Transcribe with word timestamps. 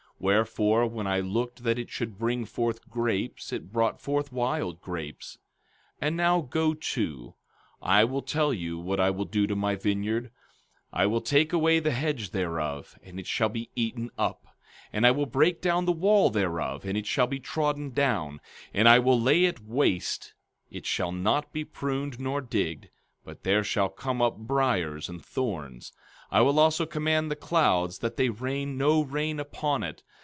Wherefore, 0.23 0.85
when 0.85 1.07
I 1.07 1.19
looked 1.19 1.63
that 1.63 1.79
it 1.79 1.89
should 1.89 2.19
bring 2.19 2.45
forth 2.45 2.87
grapes 2.87 3.51
it 3.51 3.71
brought 3.73 3.99
forth 3.99 4.31
wild 4.31 4.79
grapes. 4.79 5.39
15:5 5.99 6.07
And 6.07 6.15
now 6.15 6.41
go 6.41 6.75
to; 6.75 7.33
I 7.81 8.03
will 8.03 8.21
tell 8.21 8.53
you 8.53 8.77
what 8.77 8.99
I 8.99 9.09
will 9.09 9.25
do 9.25 9.47
to 9.47 9.55
my 9.55 9.73
vineyard—I 9.73 11.07
will 11.07 11.21
take 11.21 11.51
away 11.53 11.79
the 11.79 11.89
hedge 11.89 12.29
thereof, 12.29 12.99
and 13.01 13.19
it 13.19 13.25
shall 13.25 13.49
be 13.49 13.71
eaten 13.75 14.11
up; 14.15 14.45
and 14.93 15.07
I 15.07 15.11
will 15.11 15.25
break 15.25 15.59
down 15.59 15.85
the 15.85 15.91
wall 15.91 16.29
thereof, 16.29 16.85
and 16.85 16.95
it 16.95 17.07
shall 17.07 17.25
be 17.25 17.39
trodden 17.39 17.89
down; 17.89 18.33
15:6 18.35 18.39
And 18.75 18.87
I 18.89 18.99
will 18.99 19.19
lay 19.19 19.45
it 19.45 19.61
waste; 19.61 20.35
it 20.69 20.85
shall 20.85 21.11
not 21.11 21.51
be 21.51 21.65
pruned 21.65 22.19
nor 22.19 22.41
digged; 22.41 22.89
but 23.25 23.43
there 23.43 23.63
shall 23.63 23.89
come 23.89 24.21
up 24.21 24.37
briers 24.37 25.09
and 25.09 25.23
thorns; 25.25 25.93
I 26.33 26.39
will 26.41 26.59
also 26.59 26.85
command 26.85 27.29
the 27.29 27.35
clouds 27.35 27.99
that 27.99 28.15
they 28.15 28.29
rain 28.29 28.77
no 28.77 29.01
rain 29.01 29.37
upon 29.37 29.83
it. 29.83 30.01